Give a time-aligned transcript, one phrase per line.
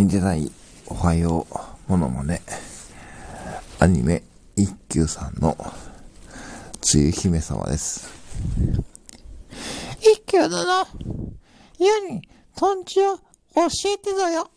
[0.00, 0.50] 似てない
[0.86, 1.46] おはよ
[1.86, 2.40] うものもね、
[3.80, 4.22] アニメ
[4.56, 5.54] 一休さんの
[6.94, 8.08] 梅雨姫様です。
[10.00, 10.86] 一休殿、
[11.78, 12.26] 世に
[12.56, 13.22] とんちを教
[13.92, 14.50] えてぞよ。